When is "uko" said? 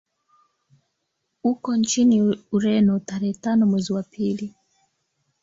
1.43-1.75